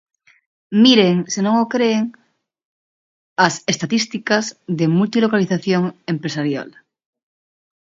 Miren, 0.83 1.13
se 1.33 1.39
non 1.45 1.55
o 1.63 1.65
cren, 1.73 2.01
as 3.47 3.53
estatísticas 3.73 4.45
de 4.79 4.85
multilocalización 4.97 5.83
empresarial. 6.13 6.69